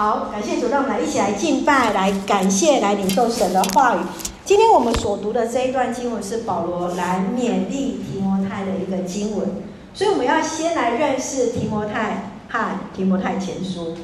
[0.00, 3.98] 好，感谢主，让我们来一起来敬拜，来感谢，来领受神的话语。
[4.46, 9.46] 今天我们所读的这一段经文是保罗来勉励提摩太的一个经文，
[9.92, 13.94] 所以我们要先来认识提摩太和提摩太前书。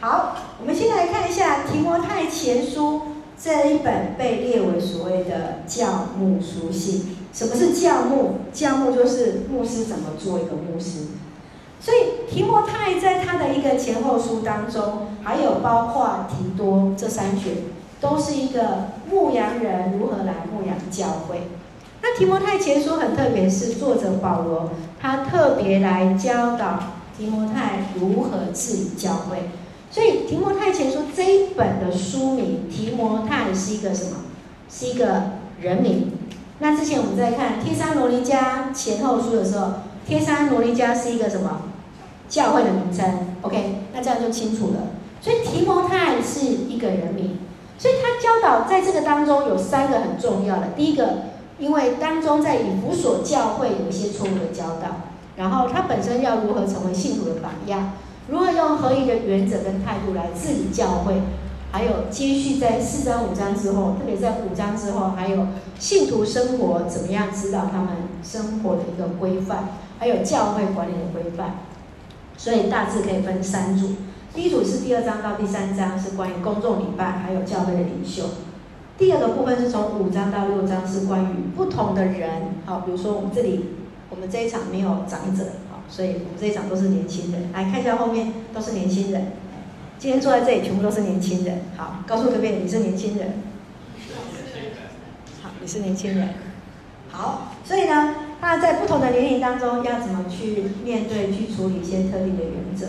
[0.00, 3.02] 好，我们先来看一下提摩太前书
[3.40, 7.18] 这一本被列为所谓的教牧书信。
[7.32, 8.38] 什么是教牧？
[8.52, 11.02] 教牧就是牧师怎么做一个牧师。
[11.86, 17.52] 所以提摩太在他的一个前后书当中，还有包括提多这三卷，
[18.00, 21.42] 都是一个牧羊人如何来牧养教会。
[22.02, 26.80] 那提摩太前书很特别，是作者保罗他特别来教导
[27.16, 29.50] 提摩太如何治理教会。
[29.88, 34.16] 所以提摩太前书这一本的书名，提摩太是一个什么？
[34.68, 35.22] 是一个
[35.60, 36.10] 人名。
[36.58, 39.68] 那之前我们在看帖撒罗尼迦前后书的时候，
[40.04, 41.62] 帖撒罗尼迦是一个什么
[42.28, 43.04] 教会的名称
[43.42, 44.80] ？OK，那这样就清楚了。
[45.20, 47.38] 所以提摩太是一个人名，
[47.78, 50.68] 所以他教导在这个当中有三个很重要的。
[50.76, 51.22] 第一个，
[51.58, 57.92] 因为当中在以弗所教会有一些错误的教导，然后他本身要如何成为信徒的榜样，
[58.28, 61.20] 如何用合一的原则跟态度来治理教会。
[61.72, 67.88] 还有接续在四章五章之后，特别在五章之后，还有信徒生活怎么样指导他们
[68.22, 71.56] 生活的一个规范，还有教会管理的规范。
[72.36, 73.96] 所以大致可以分三组，
[74.34, 78.24] 第一组是第二章到第三章是关于公众礼拜，还有教会的领袖。
[78.98, 83.66] 第二个部分是从五章到六章是关于不同的人，好，比如说我们这里
[84.08, 87.50] 我们这一场没有长者，好，所以我们这一场都是年轻人。
[87.52, 89.32] 来看一下后面都是年轻人。
[89.98, 91.62] 今天坐在这里，全部都是年轻人。
[91.76, 93.42] 好，告诉各位，你是年轻人。
[95.42, 96.34] 好，你是年轻人。
[97.10, 102.86] 好，所以呢，那在不同的年龄当中，要怎么去面对、去处理一些特定的原则。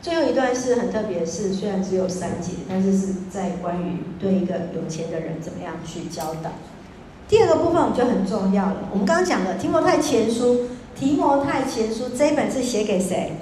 [0.00, 6.52] 最后一段是很特别，是虽然只有三节，但是是在关于对一个有钱的人怎么样去教导。
[7.28, 8.88] 第二个部分我们就很重要了。
[8.90, 13.32] 我们刚刚讲的提摩太前书，提摩太前书这一本是写给谁？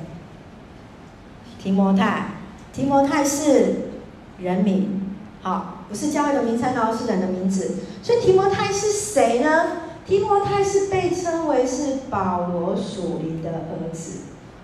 [1.63, 2.27] 提摩太。
[2.71, 3.91] 提摩太是
[4.39, 7.77] 人名，好，不是教会的名称哦，是人的名字。
[8.03, 9.78] 所以提摩太是谁呢？
[10.09, 14.21] 提摩太是被称为是保罗属灵的儿子。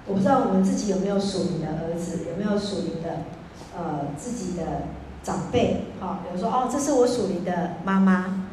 [0.07, 3.25] 我不知道我们自己有没有属灵的儿子，有没有属灵的
[3.77, 4.85] 呃自己的
[5.23, 5.85] 长辈？
[6.01, 8.47] 好，比如说哦，这是我属灵的妈妈。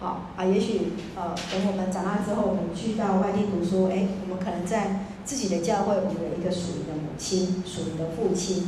[0.00, 8.66] 好啊，也许呃等我们长大之后，我们去到外地读书，哎，我们可能在自己的教会，我们有一个属灵的母亲，属灵的父亲。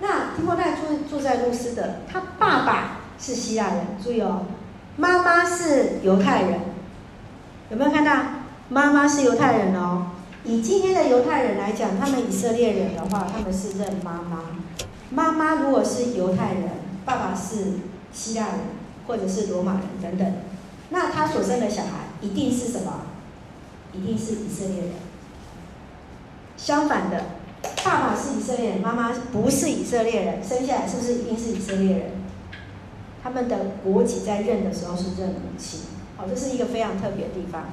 [0.00, 4.46] 那提摩太住住在路斯的，他爸爸是希腊人，注意哦，
[4.96, 6.60] 妈妈是犹太人，
[7.74, 8.12] 有没有看到？
[8.68, 10.06] 妈妈是犹太人哦。
[10.44, 14.42] 以今天的犹太人来讲，他们以色列人的话，他们是认妈妈。
[15.10, 16.70] 妈妈如果是犹太人，
[17.04, 17.80] 爸爸是
[18.12, 18.54] 希腊人
[19.08, 20.34] 或者是罗马人等等，
[20.90, 23.06] 那他所生的小孩一定是什么？
[23.92, 24.90] 一定是以色列人。
[26.56, 27.24] 相反的。
[27.82, 32.10] 爸爸是以色列人，妈妈不是以色列人，生下来是不是一定是以色列人？
[33.20, 35.80] 他们的国籍在认的时候是认母亲，
[36.16, 37.64] 好，这是一个非常特别的地方。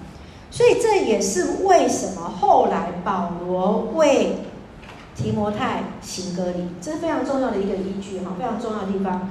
[0.50, 4.38] 所以这也是为什么后来保罗为
[5.16, 9.30] 提摩太行割礼，这是非常重要的一个依据，哈，非常重要的地方。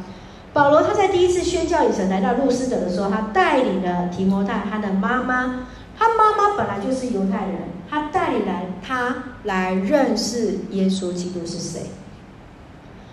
[0.53, 5.66] 保罗他在第一次宣教旅程来到路斯德的时候，他带领了提摩太，他的妈妈，
[5.98, 7.71] 他妈妈本来就是犹太人。
[7.91, 11.91] 他带领来他来认识耶稣基督是谁。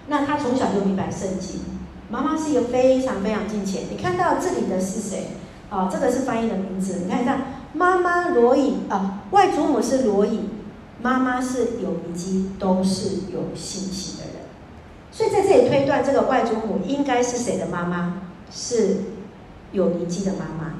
[0.07, 1.61] 那他从小就明白圣经。
[2.09, 3.85] 妈妈是一个非常非常敬虔。
[3.89, 5.29] 你看到这里的是谁？
[5.69, 7.01] 啊，这个是翻译的名字。
[7.03, 7.37] 你看一下，
[7.73, 10.49] 妈妈罗以啊，外祖母是罗以，
[11.01, 14.33] 妈妈是友尼基，都是有信心的人。
[15.11, 18.21] 所以在这里推断，这个外祖母应该是谁的妈妈？
[18.49, 18.97] 是
[19.73, 20.73] 友尼基的妈妈，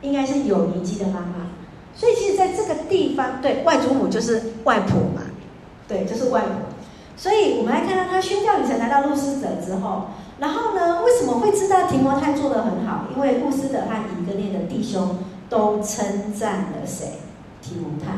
[0.00, 1.50] 应该是友尼基的妈妈。
[1.94, 5.20] 所以其实在这个地方，对，外祖母就是外婆嘛，
[5.86, 6.50] 对，就是外婆。
[7.18, 10.06] 所以我们来看到他宣教旅程来到路斯德之后，
[10.40, 13.04] 然后呢，为什么会知道提摩太做得很好？
[13.14, 15.18] 因为布斯德和以哥念的弟兄
[15.50, 17.20] 都称赞了谁？
[17.60, 18.14] 提摩太。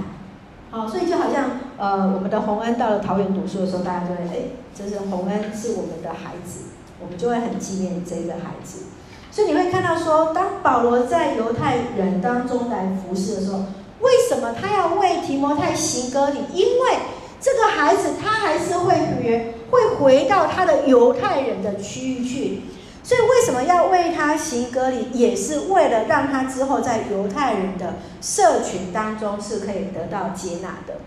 [0.71, 4.37] 好，所以就好像呃，我们的洪恩到了桃园读书的时候，大家就会哎，
[4.73, 6.61] 这是洪恩是我们的孩子，
[6.99, 8.85] 我们就会很纪念这个孩子。
[9.31, 13.65] 所以你会看到说，当保罗在犹太人当中来服侍的时候，
[14.01, 16.39] 为什么他要为提摩太行歌礼？
[16.55, 16.99] 因为
[17.41, 22.61] 这个孩子他还是会回会回到他的犹太人的区域去。
[23.03, 25.11] 所以为什么要为他行隔离？
[25.13, 30.99] 也是为了让他之后在犹太人的社群当中是可以得到接纳的。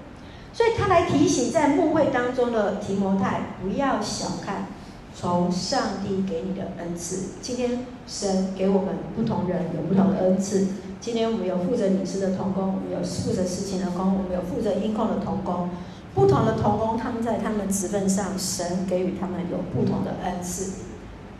[0.52, 4.68] 所以他来提醒在牧会当中的提摩太，不要小看
[5.14, 7.36] 从上帝给你的恩赐。
[7.42, 10.68] 今天神给我们不同人有不同的恩赐。
[11.00, 15.70] 今天我们有负责领诗的同工，我们有负责事情的工，我们有负责音控的同工。
[16.16, 20.84] 不同的同工，他们在他们职分上，神给予他们有不同的恩赐，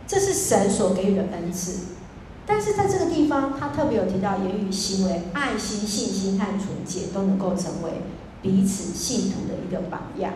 [0.06, 1.96] 这是神所给予的恩赐。
[2.46, 8.02] 但是在这个地方，他特别有提到言语、行为、爱心、信心和纯洁都能够成为
[8.42, 10.34] 彼此信徒的一个榜样。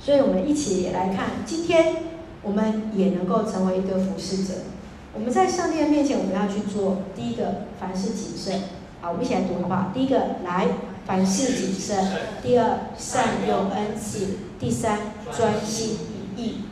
[0.00, 1.96] 所以，我们一起也来看，今天
[2.42, 4.54] 我们也能够成为一个服侍者。
[5.14, 8.62] 我们在上帝的面前，我们要去做第一个，凡事谨慎。
[9.00, 9.92] 好，我们一起来读好不好？
[9.94, 10.66] 第一个，来，
[11.06, 11.96] 凡事谨慎；
[12.42, 15.98] 第二，善用恩赐；第三，专心
[16.36, 16.64] 一意。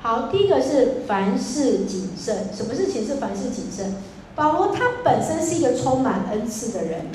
[0.00, 2.50] 好，第一个是凡事谨慎。
[2.54, 3.96] 什么事情是凡事谨慎？
[4.34, 7.06] 保罗他本身是一个充满恩赐的人。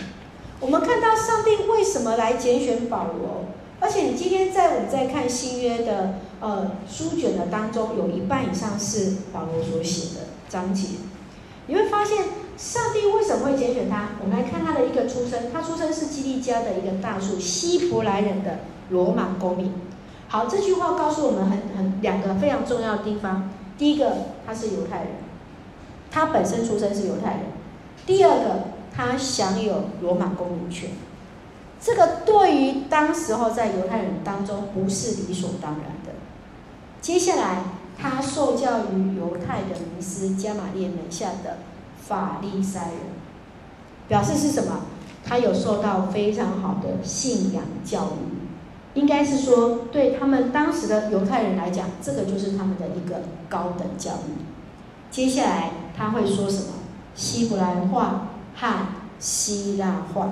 [0.59, 3.45] 我们看到上帝为什么来拣选保罗？
[3.79, 10.87] 而且你今天在我们在看新约的呃书卷的当中，有一半以上是保罗所写的章节。
[11.67, 12.17] 你会发现
[12.57, 14.09] 上帝为什么会拣选他？
[14.21, 18.59] 我们来看他的一个出生，他出生是基利家的一个大数希伯来人的
[18.89, 19.73] 罗马公民。
[20.27, 23.49] 好，这句话告诉我们很很两个非常重要的地方。
[23.77, 25.07] 第一个，他是犹太人。
[26.11, 27.41] 他本身出生是犹太人，
[28.05, 30.91] 第二个，他享有罗马公民权，
[31.81, 36.13] 这个对于当时候在犹太人当中不是理所当然的。
[37.01, 37.63] 接下来，
[37.97, 41.57] 他受教于犹太的名师加玛列门下的
[42.07, 42.99] 法利赛人，
[44.07, 44.81] 表示是什么？
[45.25, 54.41] 他有受到非常好的信仰教育，应该是说对他们当时的犹太人来讲，这个就是他们的一个高等教育。
[55.11, 55.71] 接下来。
[55.95, 56.69] 他会说什么？
[57.13, 58.87] 希伯来话和
[59.19, 60.29] 希腊话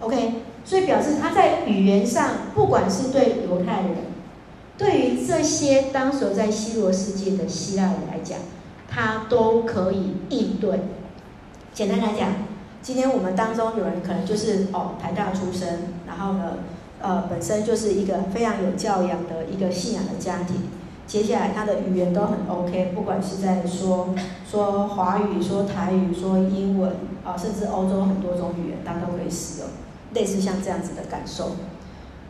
[0.00, 3.96] ，OK，所以表示他在语言上，不管是对犹太人，
[4.78, 8.38] 对于这些当时在希罗世界的希腊人来讲，
[8.88, 10.80] 他都可以应对。
[11.72, 12.32] 简单来讲，
[12.82, 16.54] 今天我们当中有人可能就是哦台大出身，然后呢，
[17.00, 20.56] 呃，本身就是一个非常有教养的一个信仰的家庭。
[21.06, 24.14] 接下来他的语言都很 OK，不管是在说
[24.50, 26.92] 说华语、说台语、说英文
[27.24, 29.68] 啊，甚至欧洲很多种语言，他都可以使用，
[30.12, 31.52] 类似像这样子的感受。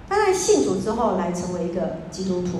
[0.08, 2.58] 他在信主之后来成为一个基督徒，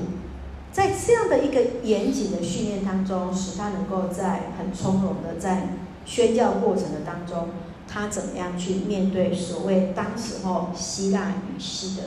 [0.72, 5.70] 在这样的一个严谨的训练当中，使他能够在很从容的在
[6.04, 7.48] 宣教过程的当中，
[7.88, 12.02] 他怎么样去面对所谓当时候希腊语系的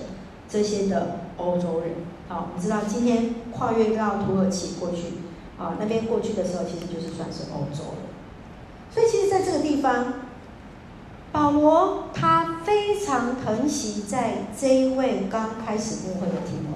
[0.48, 1.96] 这些的欧洲人。
[2.30, 5.20] 好，我们知道今天跨越到土耳其过去，
[5.58, 8.10] 啊，那边过去的时候，其实就是算是欧洲了。
[8.94, 10.14] 所以，其实在这个地方，
[11.34, 16.71] 保罗他非常疼惜在这一位刚开始牧会的提摩。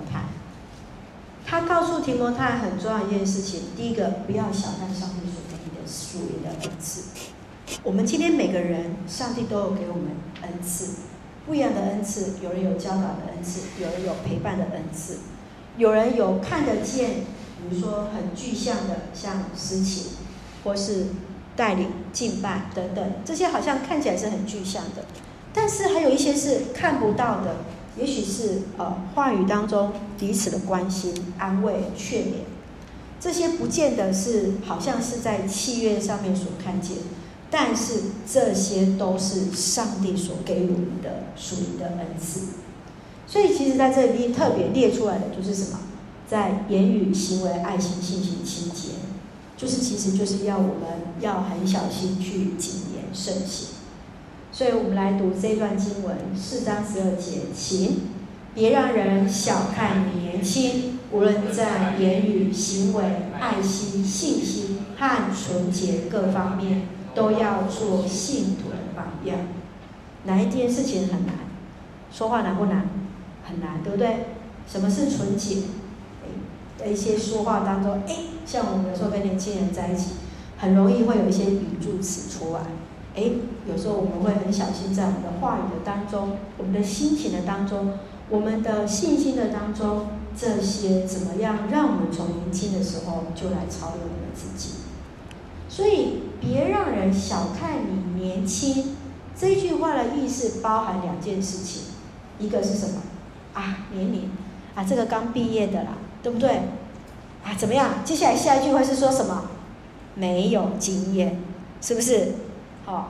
[1.48, 7.04] 他告诉提摩太很重要一件事情：第一个，不要小看上帝所给你的属灵的恩赐。
[7.84, 10.08] 我们今天每个人，上帝都有给我们
[10.42, 11.02] 恩赐，
[11.46, 12.34] 不一样的恩赐。
[12.44, 15.20] 有人有教导的恩赐，有人有陪伴的恩赐。
[15.78, 17.26] 有人有看得见，
[17.70, 20.14] 比如说很具象的，像诗情，
[20.64, 21.08] 或是
[21.56, 25.06] 带领敬拜等等，这些好像看起来是很具象的。
[25.54, 27.58] 但是还有一些是看不到的，
[27.98, 32.34] 也许是呃话语当中彼此的关心、安慰、劝勉，
[33.20, 36.98] 这些不见得是好像是在契约上面所看见，
[37.50, 42.42] 但是这些都是上帝所给予我们的属灵的恩赐。
[43.28, 45.80] 所以，其实在这里特别列出来的就是什么？
[46.28, 48.94] 在言语、行为、爱心、信心、清洁，
[49.56, 53.75] 就是其实就是要我们要很小心去谨言慎行。
[54.56, 58.04] 所以我们来读这段经文四章十二节，请
[58.54, 63.04] 别让人小看你年轻，无论在言语、行为、
[63.38, 69.40] 爱心、信心和纯洁各方面，都要做信徒的榜样。
[70.24, 71.36] 哪一件事情很难？
[72.10, 72.88] 说话难不难？
[73.44, 74.28] 很难，对不对？
[74.66, 75.64] 什么是纯洁？
[76.78, 80.12] 在一些说话当中，哎，像我们有时候跟年轻人在一起，
[80.58, 82.62] 很容易会有一些语助词出来。
[83.16, 83.24] 哎，
[83.66, 87.94] 有时候我们会很小心，在我们的话语的当中，我们的心情的当中，
[88.30, 90.08] 我们的信心的当中，
[90.38, 94.80] 这些怎么样让我们从年轻的时候就来超越我们自己？
[95.70, 98.96] 所以，别让人小看你年轻。
[99.38, 101.84] 这句话的意思包含两件事情，
[102.40, 103.02] 一个是什么？
[103.54, 104.30] 啊，年龄
[104.76, 106.50] 啊，这个刚毕业的啦，对不对？
[107.44, 107.96] 啊，怎么样？
[108.04, 109.44] 接下来下一句话是说什么？
[110.16, 111.42] 没有经验，
[111.82, 112.34] 是不是？
[112.86, 113.06] 好、哦，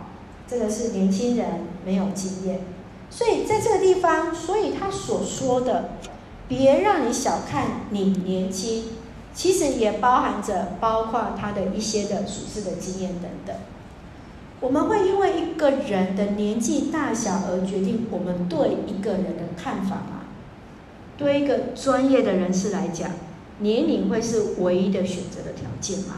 [0.48, 1.46] 这个是年轻人
[1.86, 2.62] 没有经验。
[3.10, 5.92] 所以在这个地方，所以他所说的，
[6.48, 8.86] 别让你小看你年轻，
[9.34, 13.56] 其实也包含着包括他的一些的处事的经验等等。
[14.62, 20.24] 我们会因为一个人的年纪大小而决定我们对一个人的看法吗？
[21.18, 23.12] 对一个专业的人士来讲，
[23.60, 26.16] 年龄会是唯一的选择的条件吗？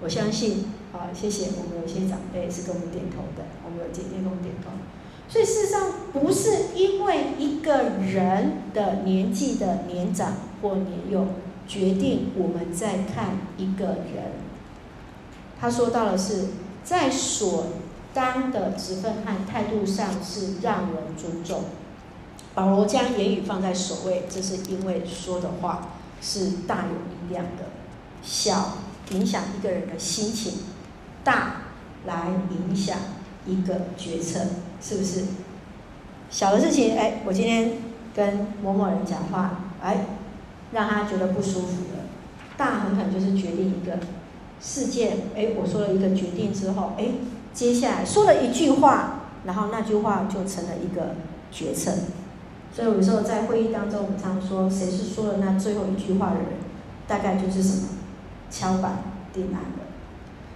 [0.00, 4.70] 我相信，好，谢谢我们有些长辈是跟我们点头的，我们有姐姐跟我们点头。
[5.26, 11.28] 所以事实上，不是因为一个人的年纪的年长或年幼
[11.66, 14.32] 决定我们在看一个人。
[15.58, 16.48] 他说到的是，
[16.84, 17.68] 在所
[18.12, 21.64] 当的职分和态度上是让人尊重。
[22.54, 27.64] 保罗将言语放在首位，这是因为说的话是大有力量的，
[28.22, 28.76] 小
[29.12, 30.52] 影响一个人的心情，
[31.24, 31.62] 大
[32.06, 32.96] 来影响
[33.46, 34.40] 一个决策，
[34.80, 35.24] 是不是？
[36.30, 37.72] 小的事情，哎，我今天
[38.14, 40.06] 跟某某人讲话，哎，
[40.72, 42.04] 让他觉得不舒服了。
[42.56, 43.98] 大很可能就是决定一个
[44.60, 47.08] 事件，哎，我说了一个决定之后，哎，
[47.52, 51.16] 接下来说了一句话，然后那句话就成了一个
[51.50, 51.92] 决策。
[52.74, 56.46] 所以有时候在会议当中，我们常说，谁是说了那最后一句话的人，
[57.06, 57.88] 大概就是什么
[58.50, 59.02] 敲板
[59.34, 59.91] 定案的。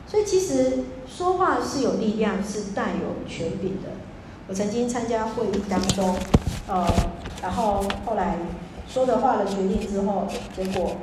[0.07, 3.91] 所以其实说话是有力量，是带有权柄的。
[4.49, 6.17] 我曾经参加会议当中，
[6.69, 6.87] 呃，
[7.43, 8.37] 然后后来
[8.89, 10.97] 说的话的决定之后，结果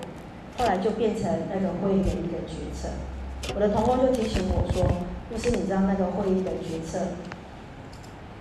[0.58, 2.90] 后来就变成那个会议的一个决策。
[3.54, 4.86] 我的同工就提醒我说，
[5.30, 7.00] 就是你知道那个会议的决策，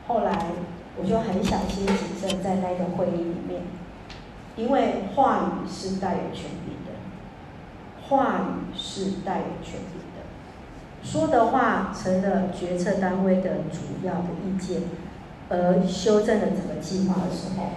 [0.07, 0.47] 后来。
[0.95, 3.63] 我就很小心谨慎在那个会议里面，
[4.57, 6.93] 因为话语是带有权柄的，
[8.07, 10.02] 话语是带有权柄，
[11.03, 14.83] 说的话成了决策单位的主要的意见，
[15.49, 17.71] 而修正了整个计划的时候，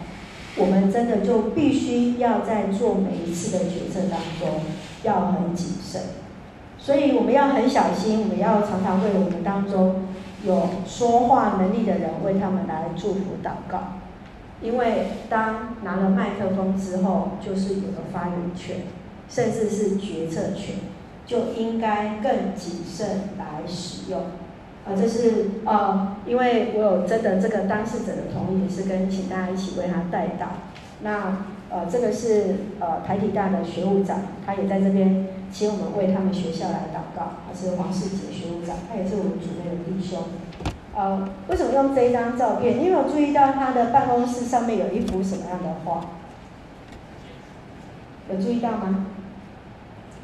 [0.57, 4.61] 我们真的就必须要在做每一次的决策当中
[5.03, 6.01] 要很谨慎，
[6.77, 10.07] 所以我们要很小心，我们要常常为我们当中。
[10.43, 13.93] 有说话能力的人为他们来祝福祷告，
[14.61, 18.81] 因为当拿了麦克风之后，就是有了发言权，
[19.27, 20.75] 甚至是决策权，
[21.25, 24.21] 就应该更谨慎来使用。
[24.85, 30.47] 啊，这是呃，因为我有真的这个当事者的同意，也是跟请大家一起为他代祷。
[31.01, 35.27] 那呃，这个是呃台体大的学务长，他也在这边。
[35.51, 37.31] 请我们为他们学校来祷告。
[37.47, 40.19] 他是黄世杰学务长，他也是我们组内的弟兄。
[40.93, 42.77] 呃，为什么用这张照片？
[42.77, 46.01] 你有注意到他的办公室上面有一幅什么样的画？
[48.29, 49.05] 有注意到吗？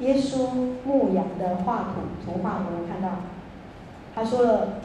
[0.02, 0.48] 耶稣
[0.84, 3.20] 牧羊的画图图画，我们看到。
[4.14, 4.82] 他说了，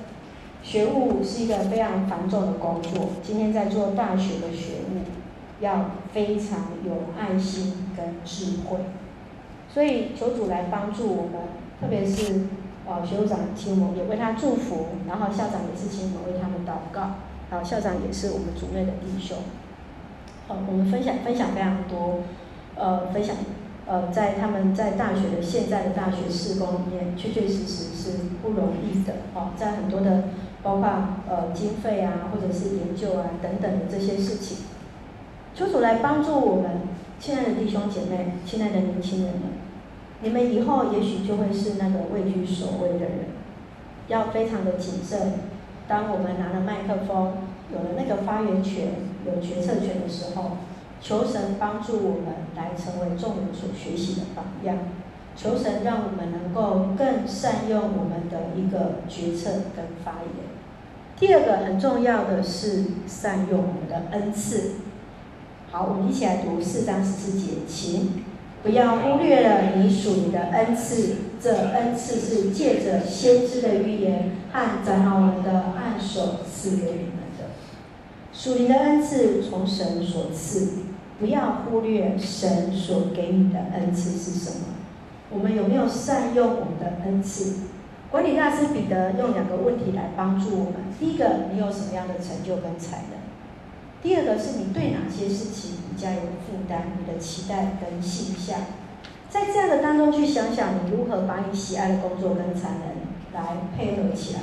[0.62, 3.08] 学务是一个非常繁重的工作。
[3.22, 5.00] 今天在做大学的学务，
[5.60, 8.78] 要非常有爱心跟智慧。
[9.68, 11.32] 所以求主来帮助我们，
[11.80, 12.46] 特别是
[12.86, 17.16] 呃学务长请我们也为他祝福，然后校长也是请我为他们祷告，
[17.50, 19.38] 然后，校长也是我们组内的弟兄。
[20.46, 22.20] 好，我们分享分享非常多，
[22.76, 23.34] 呃，分享
[23.86, 29.14] 呃在他们在大学的现在的大学事工里面，确确实实是不容易的。
[29.34, 30.24] 哦，在很多的
[30.62, 30.88] 包括
[31.28, 34.58] 呃经费啊，或者是研究啊等等的这些事情，
[35.54, 36.82] 求主来帮助我们，
[37.20, 39.42] 亲爱的弟兄姐妹，亲爱的年轻人们。
[40.22, 43.10] 你们以后也许就会是那个位居首位的人，
[44.08, 45.34] 要非常的谨慎。
[45.86, 47.34] 当我们拿了麦克风，
[47.72, 48.88] 有了那个发言权、
[49.24, 50.56] 有决策权的时候，
[51.00, 54.76] 求神帮助我们来成为众人所学习的榜样。
[55.36, 60.46] 求神让我们能够更善用我们的一个决策跟发言。
[61.18, 64.76] 第二个很重要的是善用我们的恩赐。
[65.70, 68.24] 好，我们一起来读四章十四节，请。
[68.62, 77.50] 不要忽略了你属灵的恩赐，这恩赐是借着先知的预言和长老们的按手赐给你们的。
[78.32, 80.85] 属灵的恩赐从神所赐，
[81.18, 84.66] 不要忽略神所给你的恩赐是什么。
[85.30, 87.66] 我们有没有善用我们的恩赐？
[88.10, 93.18] 管理大师彼得用两个问题来帮助我们：第一个，你有什么样的成就跟才能？
[94.02, 96.82] 第二个是你对哪些事情比较有负担？
[96.98, 98.60] 你的期待跟形象，
[99.28, 102.80] 在这样的当中去想想，你如何把你喜爱的工作跟才能
[103.34, 104.40] 来配合起来？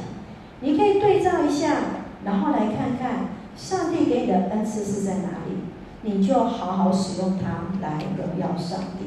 [0.60, 1.77] 你可以对照一下，
[2.25, 5.62] 然后来看看上帝给你的恩赐是在哪里，
[6.03, 9.05] 你就好好使用它来荣耀上帝，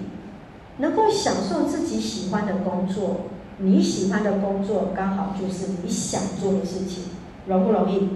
[0.79, 3.27] 能够享受自己喜欢的工作。
[3.59, 7.05] 你喜欢的工作刚好就是你想做的事情，
[7.47, 8.11] 容不容易？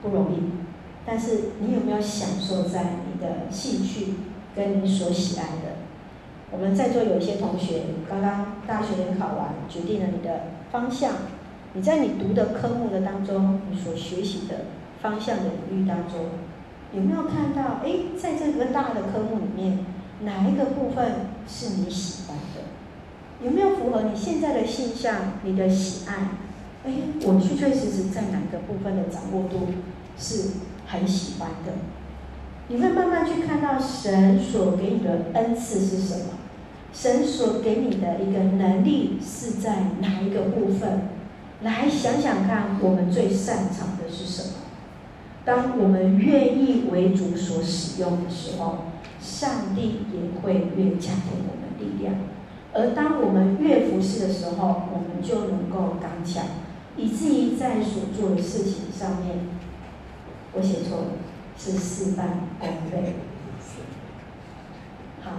[0.00, 0.36] 不容易。
[1.04, 4.14] 但是你有没有享受在你的兴趣
[4.54, 5.76] 跟你所喜爱的？
[6.50, 11.12] 我们在座有一些同学刚刚大学联考完，决定了你的方向。
[11.74, 14.66] 你在你读的科目的当中，你所学习的
[15.02, 16.26] 方向领域当中，
[16.96, 17.82] 有没有看到？
[17.84, 19.84] 哎，在这个大的科目里面，
[20.22, 23.44] 哪一个部分是你喜欢的？
[23.44, 26.30] 有没有符合你现在的性向、你的喜爱？
[26.86, 26.92] 哎，
[27.24, 29.68] 我确确实实在哪个部分的掌握度
[30.16, 30.52] 是
[30.86, 31.72] 很喜欢的？
[32.68, 36.24] 你会慢慢去看到神所给你的恩赐是什么？
[36.94, 41.02] 神所给你的一个能力是在哪一个部分？
[41.60, 44.65] 来想想看，我们最擅长的是什么？
[45.46, 48.78] 当我们愿意为主所使用的时候，
[49.20, 52.16] 上帝也会越加给我们力量。
[52.74, 56.44] 而当我们越服侍的时候，我们就能够刚强，
[56.96, 59.38] 以至于在所做的事情上面，
[60.52, 61.06] 我写错了，
[61.56, 63.14] 是事半功倍。
[65.22, 65.30] 好，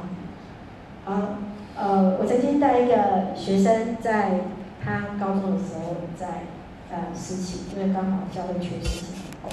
[1.04, 1.38] 好，
[1.76, 4.40] 呃，我曾经带一个学生在。
[4.80, 6.44] 他高中的时候在
[6.90, 9.06] 呃实习，因为刚好教会缺实习
[9.42, 9.52] 工，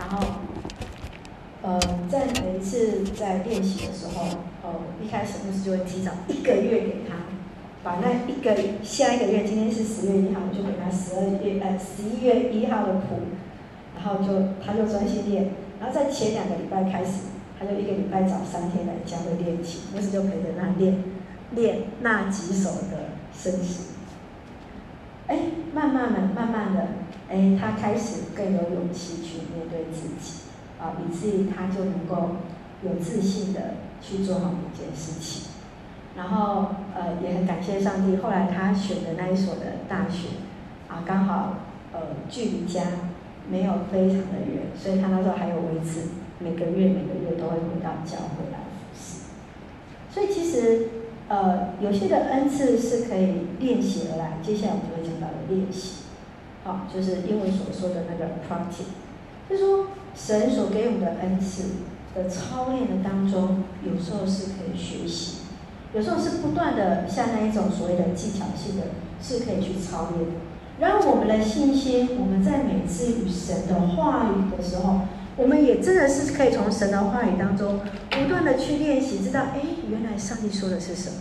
[0.00, 0.26] 然后
[1.62, 1.78] 呃
[2.08, 4.24] 在每一次在练习的时候，
[4.62, 7.16] 呃一开始牧师就会提早一个月给他，
[7.84, 13.20] 把那一个下一个月，今天是十月一号，我就给他十二月呃十一月一号的谱，
[13.94, 17.28] 然后就他就专心练，然后在前两个礼拜开始，
[17.58, 21.04] 他就一个礼拜找三天来教会练习，牧师就陪着他练
[21.50, 23.90] 练那几首的圣诗。
[25.26, 25.38] 哎，
[25.74, 26.88] 慢慢的，慢慢的，
[27.30, 30.42] 哎，他开始更有勇气去面对自己，
[30.80, 32.36] 啊，以至于他就能够
[32.82, 35.50] 有自信的去做好一件事情。
[36.16, 38.16] 然后，呃，也很感谢上帝。
[38.16, 40.28] 后来他选的那一所的大学，
[40.88, 41.54] 啊，刚好，
[41.92, 42.82] 呃，距离家
[43.48, 46.08] 没有非常的远，所以他那时候还有维持
[46.40, 49.20] 每个月每个月都会回到教会来服侍。
[50.12, 50.88] 所以其实。
[51.30, 55.99] 呃，有些的恩赐是可以练习而来，接下来我们就会讲到练习，
[56.64, 58.90] 好，就是英文所说的那个 practice，
[59.48, 61.64] 就说神所给我们的恩赐
[62.14, 65.38] 的操练的当中，有时候是可以学习，
[65.94, 68.86] 有时候是不断的像那一种所谓的技巧性的，
[69.22, 70.36] 是可以去操练的。
[70.78, 75.00] 然后我们的信心，我们在每次与神的话语的时候。
[75.36, 81.16] 我们也真的是可以从神的话语当中不断的去练习，知道哎，原来上帝说的是什么。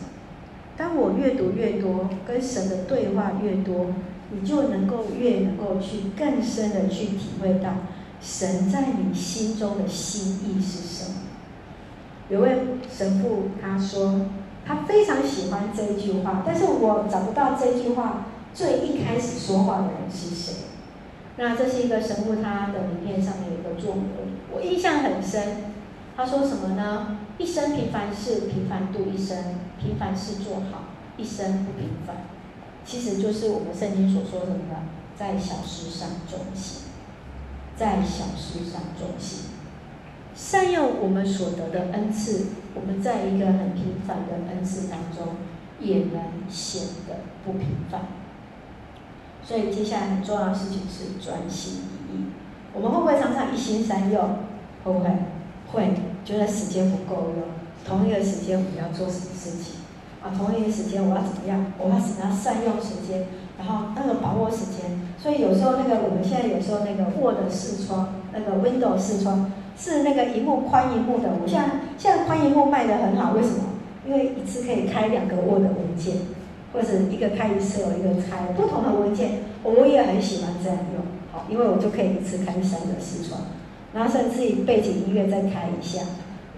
[0.75, 3.93] 当我阅读越多，跟神的对话越多，
[4.31, 7.69] 你就能够越能够去更深的去体会到
[8.21, 11.17] 神在你心中的心意是什么。
[12.29, 12.59] 有位
[12.91, 14.27] 神父他说，
[14.65, 20.53] 他非常喜欢这句话，但是我找不到这句话最一开始说话的人是谁。
[21.37, 24.01] 那这是一个神父，他的名片上面有一个座标，
[24.53, 25.73] 我印象很深。
[26.15, 27.17] 他说什么呢？
[27.37, 29.37] 一生平凡事，平凡度一生；
[29.81, 32.17] 平凡事做好，一生不平凡。
[32.85, 34.83] 其实就是我们圣经所说什么呢？
[35.17, 36.83] 在小事上忠心，
[37.75, 39.49] 在小事上忠心，
[40.33, 42.47] 善用我们所得的恩赐。
[42.75, 45.35] 我们在一个很平凡的恩赐当中，
[45.79, 48.01] 也能显得不平凡。
[49.43, 52.25] 所以接下来很重要的事情是专心一意。
[52.73, 54.21] 我们会不会常常一心三用？
[54.83, 55.09] 会不会？
[55.71, 57.43] 会，觉得时间不够用。
[57.85, 59.78] 同一个时间我们要做什么事情？
[60.23, 61.65] 啊，同一个时间我要怎么样？
[61.77, 63.27] 我要怎么样善用时间？
[63.57, 64.99] 然后那个把握时间。
[65.17, 71.29] 所以有时候那个我们现在有时候那个 Word 视窗，那个 Windows 视窗是那个一幕宽一幕的。
[71.41, 73.63] 我现在现在宽萤幕卖得很好，为什么？
[74.05, 76.15] 因为一次可以开两个 Word 文件。
[76.71, 83.41] 或者一个开一次有，一个开不同的文件，我也很喜欢这样用，好，因为我就可以一次开三个视窗，
[83.91, 86.03] 然后甚至于背景音乐再开一下，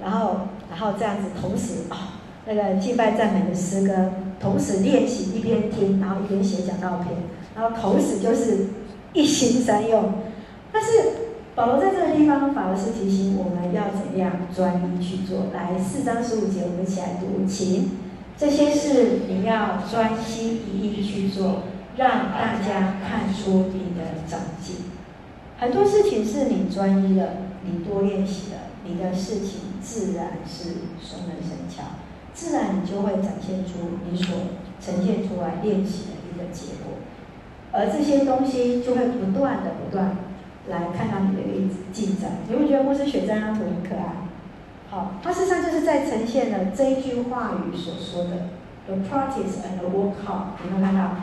[0.03, 7.09] 然后然后这样子同时啊，那个敬拜赞美的诗歌，同时练习一边听，然后一边写讲道片，
[7.55, 8.67] 然后同时就是
[9.13, 10.13] 一心三用。
[10.71, 10.89] 但是
[11.53, 15.47] 保罗在这个地方反而是提醒我们要怎样专一去做。
[15.53, 17.91] 来，四章十五节，我们一起来读，请。
[18.37, 21.63] 这些事你要专心一意去做，
[21.95, 24.77] 让大家看出你的长进。
[25.59, 31.83] 很多事情是你专一了，你多练习了，你的事情自然是熟能生巧，
[32.33, 34.35] 自然你就会展现出你所
[34.79, 36.93] 呈现出来练习的一个结果。
[37.71, 40.17] 而这些东西就会不断的不断
[40.67, 42.31] 来看到你的一个进展。
[42.49, 44.27] 你会觉得牧师选这张图很可爱？
[44.89, 48.49] 好，它事实上就是在呈现了这一句话语所说的
[48.87, 50.59] “the practice and the work hard”。
[50.65, 51.15] 有没有看到？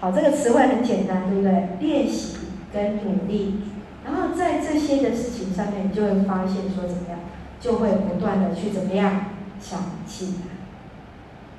[0.00, 1.68] 好，这个词汇很简单，对不对？
[1.80, 2.38] 练习
[2.72, 3.60] 跟努力。
[4.04, 7.20] 然后在这些的事情上面，你就会发现说怎么样，
[7.60, 9.26] 就会不断的去怎么样
[9.60, 10.56] 想起来。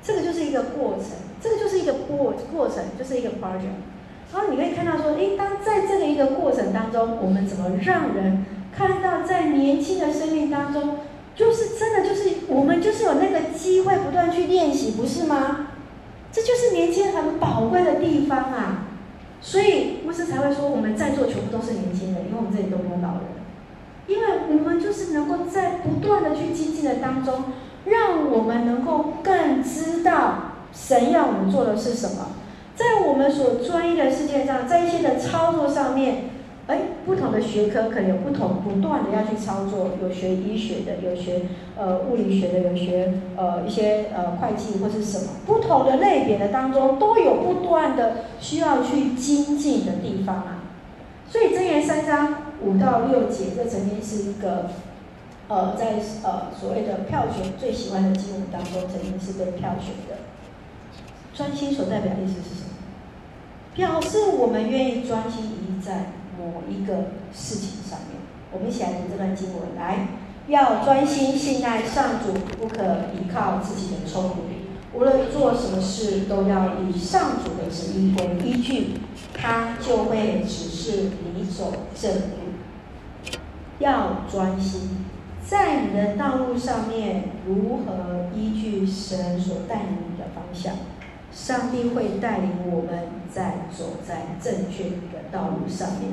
[0.02, 1.10] 这个就是一个过程，
[1.40, 3.80] 这个就是一个过过程，就是一个 project。
[4.32, 11.00] 然后你可以看到说，诶，当在这个一个过程当中，我们怎么让人看到在年轻的生命当中，
[11.34, 15.68] 就是真的就是我们就是有那个机会不断去练习，不是吗？
[16.32, 18.86] 这就是年轻人很宝贵的地方啊。
[19.42, 23.24] 所以牧师才会说，我们在座全部都是年轻人，因为我们这里都没有老人，
[24.06, 27.44] 因为我们就是能够在不断的去精进的当中，
[27.86, 32.28] 让我们能够更知道神要我们做的是什么。
[32.76, 36.30] 在我们所专业的世界上，在一些的操作上面，
[36.66, 39.90] 哎，不同的学科可能有不同，不断的要去操作。
[40.02, 41.42] 有学医学的，有学
[41.76, 50.64] 呃物理学的，有学呃一些呃会计或是什么不同的类别的当中，都有不断的需要去精进的地方啊。
[51.28, 54.70] 所以箴言三章五到六节，这曾经是一个
[55.50, 60.22] 呃在呃所谓的票选最喜欢的经文当中，曾经是被票选的。
[61.34, 62.70] 专心所代表意思是什么？
[63.74, 68.20] 表示我们愿意专心一在某一个事情上面。
[68.52, 70.06] 我们一起来读这段经文：来，
[70.46, 72.82] 要专心信赖上主，不可
[73.14, 74.60] 依靠自己的聪明。
[74.92, 79.00] 无论做什么事，都要以上主的旨意为依据，
[79.34, 83.40] 他就会指示你走正路。
[83.78, 84.99] 要专心，
[85.50, 90.74] 在你的道路上面，如何依据神所带领你的方向？
[91.32, 96.12] 上帝会带领我们在走在正确的道路上面，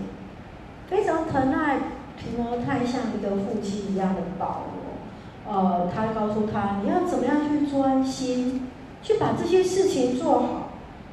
[0.89, 1.77] 非常疼爱
[2.17, 5.53] 提摩太，像一个父亲一样的保罗。
[5.53, 8.67] 呃，他告诉他，你要怎么样去专心，
[9.03, 10.69] 去把这些事情做好，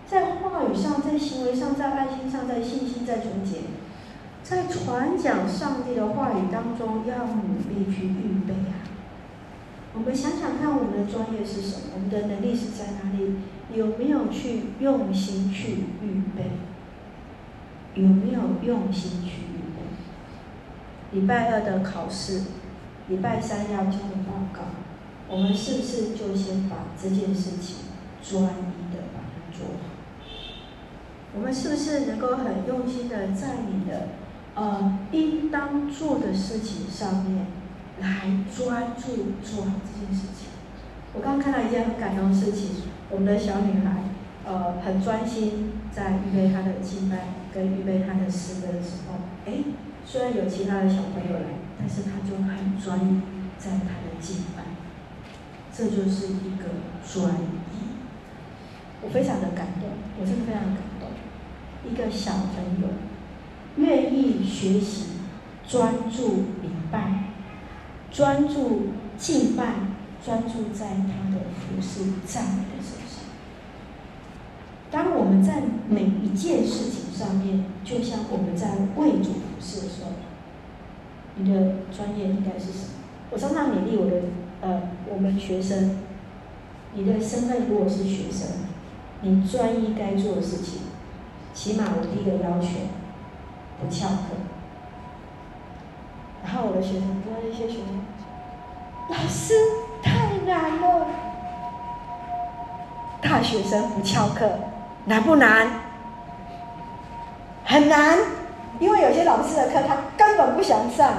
[0.07, 3.59] 在话语上，在行为上，在爱心上，在信心，在纯洁，
[4.45, 8.85] 在传讲上帝的话语当中，要努力去预备啊。
[9.95, 11.83] 我们想想看，我们的专业是什么？
[11.95, 13.37] 我们的能力是在哪里？
[13.73, 16.51] 有没有去用心去预备？
[17.95, 21.19] 有没有用心去预备？
[21.19, 22.43] 礼拜二的考试，
[23.09, 24.61] 礼拜三要交的报告，
[25.27, 27.77] 我们是不是就先把这件事情
[28.23, 29.95] 专一的把它做好？
[31.35, 34.09] 我们是不是能够很用心的在你的
[34.55, 37.47] 呃应当做的事情上面
[38.01, 40.49] 来专注做好这件事情？
[41.13, 42.93] 我刚刚看到一件很感动的事情。
[43.11, 44.03] 我们的小女孩，
[44.45, 49.63] 呃，很专心在预备她的敬拜跟预备她的诗歌的时候，哎，
[50.05, 53.21] 虽然有其他的小朋友来，但是她就很专一
[53.59, 54.65] 在她的敬拜，
[55.71, 56.65] 这就是一个
[57.07, 57.79] 专一。
[59.03, 61.11] 我非常的感动，我真的非常感动。
[61.89, 62.89] 一个小朋友
[63.77, 65.07] 愿意学习，
[65.67, 66.29] 专注
[66.63, 67.33] 礼拜，
[68.11, 69.75] 专注敬拜，
[70.25, 73.01] 专注在他的服事赞美的时候。
[74.91, 80.11] 当我们在每一件事情上面，就像我们在为主服事的时候，
[81.35, 82.91] 你的专业应该是什么？
[83.33, 84.23] 我常常勉励我的
[84.61, 84.83] 呃，
[85.13, 85.97] 我们学生，
[86.95, 88.47] 你的身份如果是学生，
[89.23, 90.83] 你专一该做的事情，
[91.53, 92.69] 起码我第一个要求
[93.81, 94.37] 不翘课。
[96.45, 98.01] 然后我的学生，跟一些学生，
[99.09, 99.55] 老师
[100.03, 101.07] 太难了，
[103.23, 104.51] 大学生不翘课。
[105.07, 105.69] 难不难？
[107.65, 108.19] 很难，
[108.79, 111.15] 因为有些老师的课他根本不想上，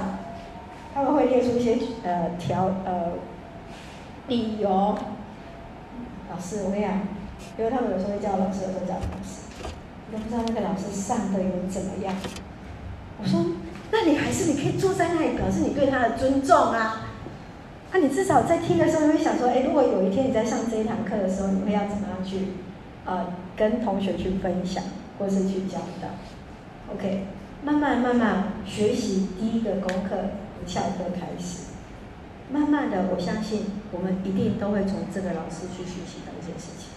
[0.94, 3.14] 他们会列出一些呃条呃
[4.28, 4.96] 理由。
[6.32, 6.94] 老师，我跟你讲，
[7.58, 9.42] 因为他们有时候会叫老师，有时候叫老师，
[10.12, 12.14] 都不知道那个老师上的有怎么样。
[13.18, 13.46] 我说，
[13.92, 17.08] 那你还是你可以坐在那里，表示你对他的尊重啊。
[17.92, 22.48] 那、你至少在听的时候，你会想说，哎，如果有一天你在上这一堂课的时候，你会要怎么样去？
[23.08, 24.84] 呃，跟同学去分享，
[25.20, 26.08] 或是去教导
[26.92, 27.28] ，OK，
[27.64, 30.18] 慢慢慢慢学习第一个功课，
[30.58, 31.66] 不翘课开始，
[32.52, 36.90] 慢慢的，我相信我们一定都会从这个老师去学习到一件事情，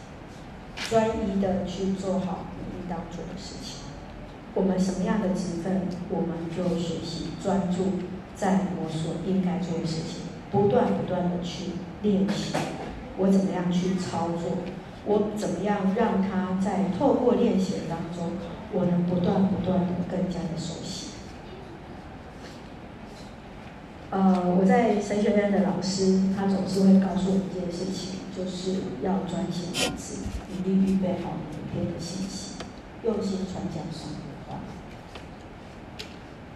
[0.89, 3.78] 专一的去做好你应当做的事情。
[4.59, 7.93] 我们什么样的职分，我们就学习专注
[8.35, 12.53] 在我所应该做的事情，不断不断的去练习，
[13.19, 14.59] 我怎么样去操作。
[15.07, 18.33] 我怎么样让他在透过练习当中，
[18.73, 21.11] 我能不断不断的更加的熟悉？
[24.11, 32.57] 呃，我在神学院的老师，他总是会告诉我一件事情，就是要专心致志，一定预备好每天的信息，
[33.05, 34.28] 用心传讲神的话。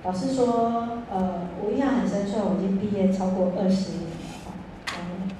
[0.04, 4.50] 老师说，呃，我印象很深，虽然我已经毕业超过二十年了，
[4.98, 5.30] 嗯，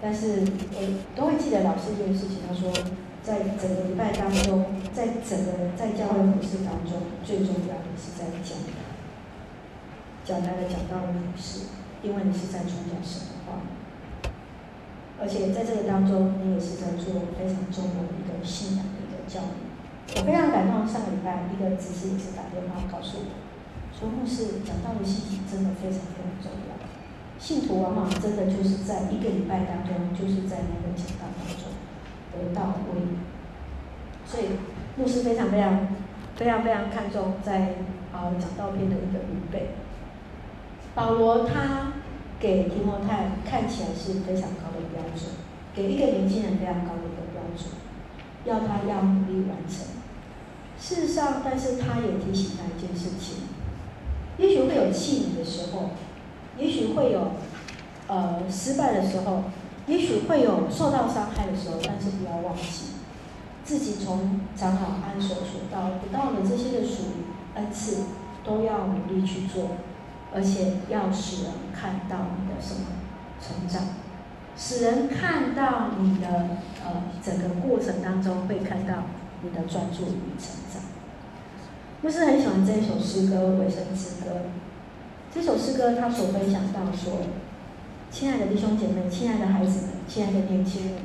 [0.00, 0.40] 但是
[0.72, 0.80] 我
[1.14, 2.72] 都会记得老师一件事情，他说，
[3.20, 8.80] 在整个礼拜当中，在整个在教会服事当中，最重要的是在讲台，
[10.24, 11.68] 讲台的讲道的服事，
[12.00, 13.60] 因为你是在传讲神的话，
[15.20, 19.68] 而且在这个当中，你也是在做非常重要的一个信仰的一个教育。
[20.16, 23.44] 我非常感动，上个礼拜一个执事也是打电话告诉我。
[23.98, 26.76] 说牧师讲道的信息真的非常非常重要，
[27.38, 31.72] 信徒往往真的就是在一个礼拜当中，就是在那个讲道当中
[32.30, 33.16] 得到喂养，
[34.26, 34.58] 所以
[35.00, 35.88] 牧师非常非常
[36.36, 37.76] 非常非常看重在
[38.12, 39.70] 啊讲道篇的一个预备。
[40.94, 41.92] 保罗他
[42.38, 45.32] 给提摩太看起来是非常高的标准，
[45.74, 47.72] 给一个年轻人非常高的一个标准，
[48.44, 49.86] 要他要努力完成。
[50.78, 53.55] 事实上，但是他也提醒他一件事情。
[54.38, 55.90] 也许会有气馁的时候，
[56.58, 57.32] 也许会有
[58.06, 59.44] 呃失败的时候，
[59.86, 62.96] 也许会有受到伤害的时候，但是不要忘记，
[63.64, 68.04] 自己从长老安所所到得到的这些的属于恩赐，
[68.44, 69.70] 都要努力去做，
[70.34, 72.86] 而且要使人看到你的什么
[73.40, 73.88] 成长，
[74.56, 76.28] 使人看到你的
[76.84, 79.04] 呃整个过程当中会看到
[79.42, 80.82] 你的专注与成长。
[82.06, 84.30] 不是很喜欢这一首诗歌《委身之歌》。
[85.34, 87.14] 这首诗歌他所分享到说
[88.12, 91.02] ：“亲爱的弟兄姐妹，亲爱的孩子们，亲爱的年轻人们，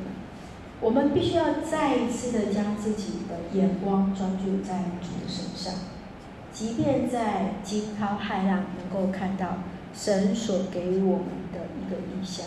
[0.80, 5.74] 我们必须要再一次的将自己的眼光专注在主的身上，
[6.54, 9.64] 即便在惊涛骇浪，能够看到
[9.96, 12.46] 神所给我们的一个意象，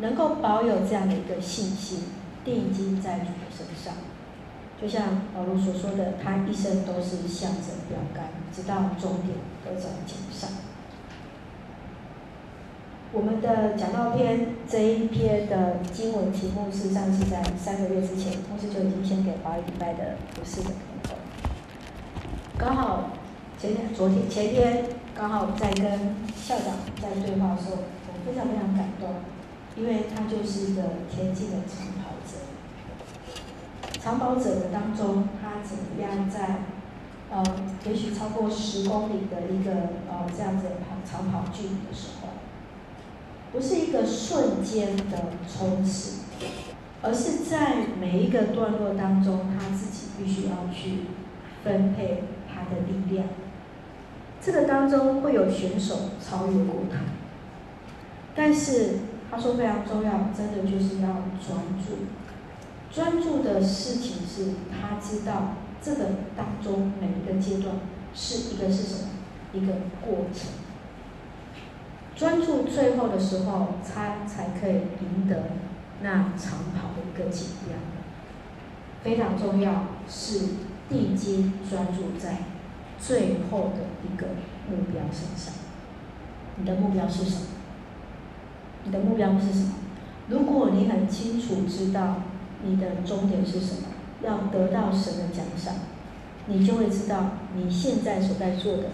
[0.00, 2.00] 能够保有这样的一个信心，
[2.44, 3.94] 定睛在主的身上。”
[4.80, 10.50] 就像保罗所说的，他一生都是向着标杆，直到终点得着奖赏。
[13.10, 21.18] 我们的讲道篇这一篇的经文题目，事实上是在三个月之前，同时就已经先给华语礼拜的服事的朋友。
[22.56, 23.10] 刚好
[23.58, 24.84] 前天、昨天、前天
[25.16, 29.08] 刚好在跟校长在对话的时候，我非常非常感动，
[29.74, 32.07] 因为他就是一个田径的长跑。
[34.08, 36.60] 长跑者的当中，他怎么样在，
[37.30, 37.44] 呃，
[37.84, 39.70] 也许超过十公里的一个
[40.08, 42.28] 呃这样子跑长跑距离的时候，
[43.52, 46.22] 不是一个瞬间的冲刺，
[47.02, 51.00] 而是在每一个段落当中，他自己必须要去
[51.62, 53.26] 分配他的力量。
[54.40, 57.00] 这个当中会有选手超越过他，
[58.34, 61.08] 但是他说非常重要，真的就是要
[61.46, 62.06] 专注。
[62.90, 67.76] 专注的事情是，他知道这个当中每一个阶段
[68.14, 69.08] 是一个是什么，
[69.52, 70.50] 一个过程。
[72.16, 75.50] 专注最后的时候，他才可以赢得
[76.02, 77.76] 那长跑的一个锦标。
[79.04, 80.40] 非常重要是
[80.88, 82.38] 定睛专注在
[82.98, 84.26] 最后的一个
[84.68, 85.54] 目标身上。
[86.56, 87.46] 你的目标是什么？
[88.84, 89.74] 你的目标是什么？
[90.28, 92.22] 如果你很清楚知道。
[92.64, 93.88] 你的终点是什么？
[94.20, 95.74] 要得到神的奖赏，
[96.46, 98.84] 你就会知道你现在所在做的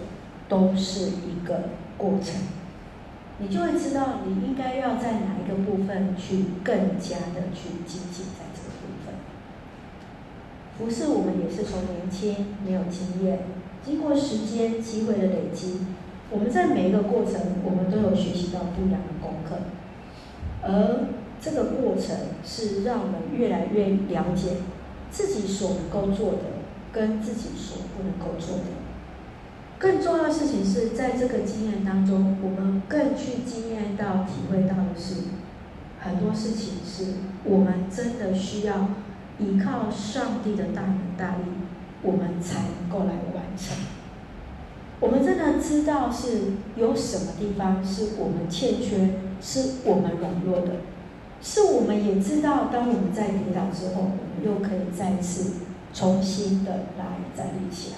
[0.47, 2.41] 都是一个过程，
[3.39, 9.15] 你就会知道你应该要在哪一个部分去更加的去精进在这个部分。
[10.77, 13.39] 服侍我们也是从年轻没有经验，
[13.83, 15.87] 经过时间机会的累积，
[16.29, 19.57] 我们在每一个过程，我们都有学习到不一样的功课，
[20.61, 21.24] 而。
[21.45, 24.53] 这个过程是让我们越来越了解
[25.11, 26.39] 自己所能够做的，
[26.91, 28.63] 跟自己所不能够做的。
[29.77, 35.25] 更重要的事情是在这个经验当中，我们更去经验到、体会到的是，
[35.99, 38.89] 很多事情是我们真的需要
[39.37, 41.43] 依靠上帝的大能大力，
[42.01, 43.77] 我们才能够来完成。
[44.99, 50.77] 我们真的知道是有什么地方是我们欠缺，是我们软弱的。
[51.41, 55.53] 是我们也知道，当我们在跌倒之后，我们又可以再次
[55.93, 57.97] 重新的来站立起来。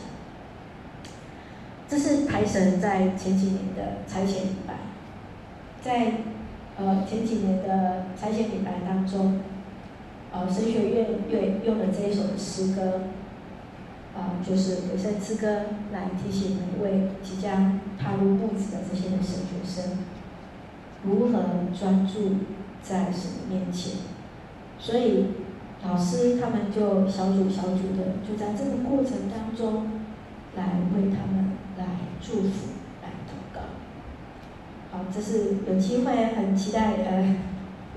[1.88, 4.73] 这是台神在前几年的拆迁礼拜，
[5.82, 6.12] 在
[6.78, 9.39] 呃前几年的拆迁礼拜当中，
[10.34, 13.04] 呃神学院用用的这一首诗歌，
[14.13, 15.47] 啊、呃，就是《委身之歌》，
[15.93, 20.00] 来提醒每一位即将踏入步子的这些的神学生，
[21.04, 21.39] 如何
[21.73, 22.36] 专注。
[22.88, 24.00] 在神面前，
[24.80, 25.26] 所以
[25.84, 30.00] 老师他们就小组小组的，就在这个过程当中，
[30.56, 31.86] 来为他们来
[32.21, 32.69] 祝福，
[33.04, 33.60] 来祷告。
[34.89, 37.36] 好，这是有机会很期待，呃，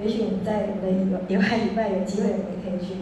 [0.03, 2.95] 也许我们在我们的野外礼拜有机会，我们可以去，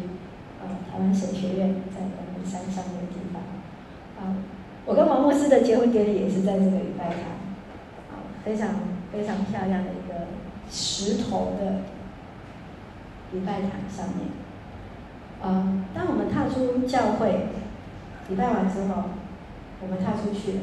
[0.61, 3.41] 呃，台湾神学院在我们山上的地方。
[4.21, 4.37] 啊，
[4.85, 7.23] 我跟王牧师的结婚典礼也是在这个礼拜堂，
[8.11, 8.69] 啊，非常
[9.11, 9.91] 非常漂亮的
[10.71, 11.83] 石头的
[13.33, 14.29] 礼拜堂上面。
[15.41, 17.47] 啊，当我们踏出教会，
[18.29, 19.05] 礼拜完之后，
[19.81, 20.61] 我们踏出去，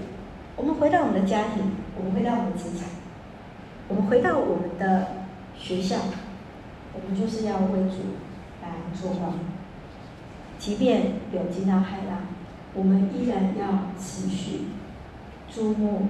[0.55, 2.87] 我们回到我们的家庭，我们回到我们的职场。
[3.87, 5.09] 我们回到我们的
[5.55, 5.97] 学校，
[6.91, 8.17] 我们就是要为主
[8.63, 9.33] 来做光。
[10.57, 12.21] 即便有惊涛骇浪，
[12.73, 14.61] 我们依然要持续
[15.47, 16.07] 注目、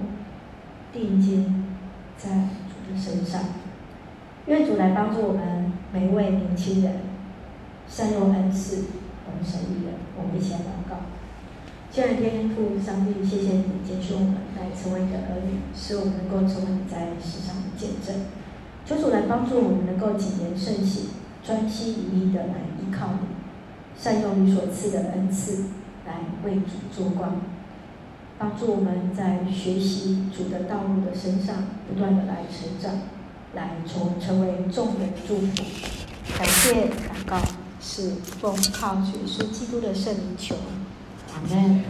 [0.90, 1.66] 定睛
[2.16, 3.42] 在主的身上。
[4.46, 7.00] 愿主来帮助我们每一位年轻人
[7.88, 8.84] 善用恩赐，
[9.26, 9.94] 我们神益人。
[10.16, 10.98] 我们一起来祷告。
[11.90, 18.26] 亲爱的天父上帝，谢谢你拣选我们来成为你的儿女，使我们能够成为你在世上的见证。
[18.84, 21.08] 求主来帮助我们能够谨言慎行，
[21.42, 23.26] 专心一意的来依靠你，
[23.98, 25.64] 善用你所赐的恩赐
[26.06, 27.40] 来为主做光，
[28.38, 32.92] 帮助我们在学习主的道路的身上不断的来成长，
[33.56, 35.46] 来从成为众人祝福。
[36.38, 37.40] 感谢祷告，
[37.80, 40.54] 是奉靠主耶稣基督的圣灵求。
[41.32, 41.82] 阿门。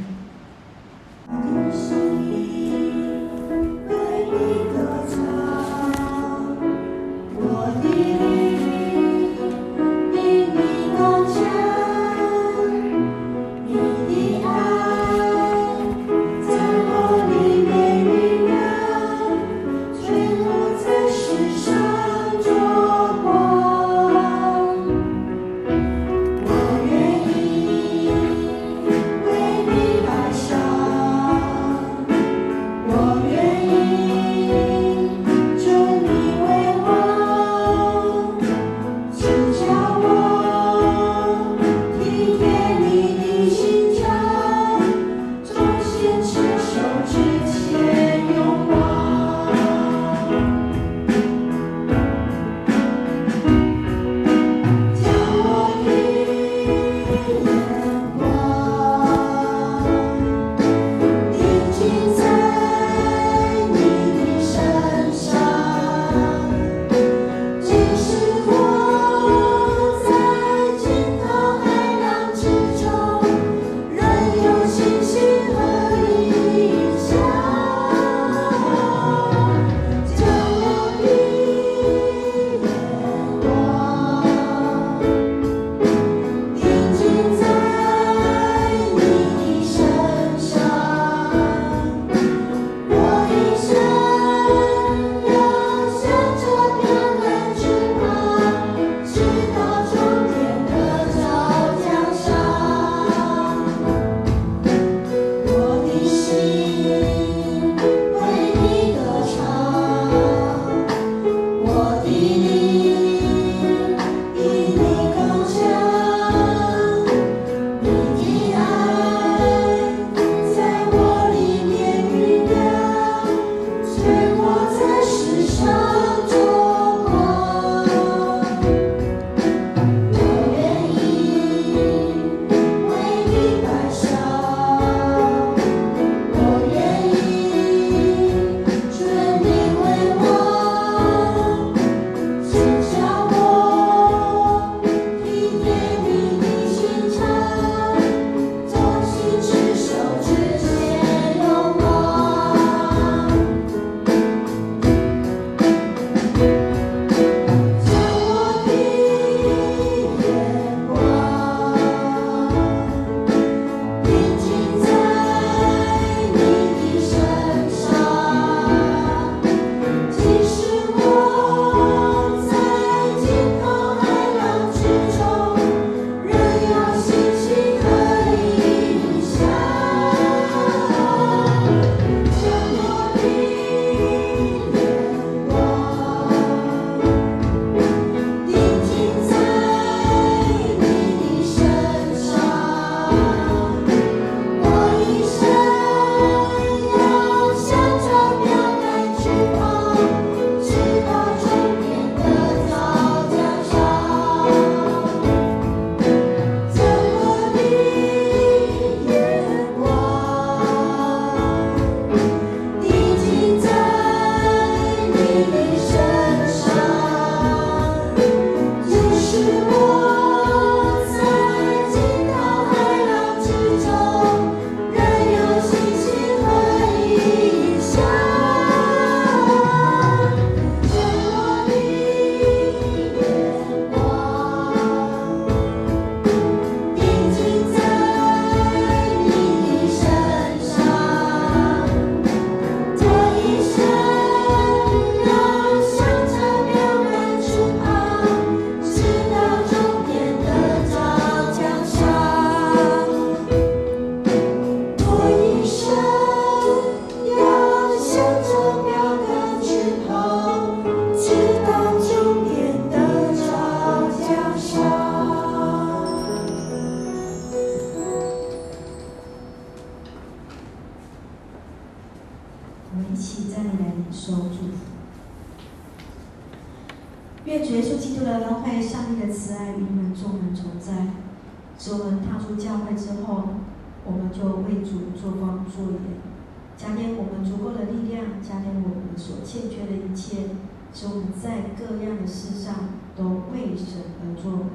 [291.07, 292.75] 使我们在各样的事上
[293.17, 294.67] 都为神而做，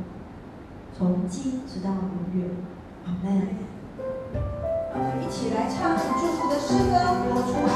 [0.98, 2.50] 从今直到永远。
[3.04, 3.48] 阿门。
[4.94, 6.94] 我们一起来唱祝福的诗歌，
[7.34, 7.71] 活出。